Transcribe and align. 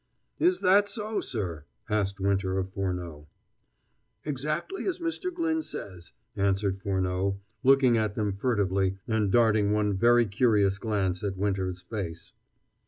"Is 0.39 0.61
that 0.61 0.89
so, 0.89 1.19
sir?" 1.19 1.65
asked 1.87 2.19
Winter 2.19 2.57
of 2.57 2.73
Furneaux. 2.73 3.27
"Exactly 4.25 4.87
as 4.87 4.97
Mr. 4.97 5.31
Glyn 5.31 5.61
says," 5.61 6.13
answered 6.35 6.79
Furneaux, 6.79 7.39
looking 7.61 7.97
at 7.99 8.15
them 8.15 8.33
furtively, 8.33 8.97
and 9.07 9.31
darting 9.31 9.71
one 9.73 9.93
very 9.95 10.25
curious 10.25 10.79
glance 10.79 11.23
at 11.23 11.37
Winter's 11.37 11.81
face. 11.81 12.33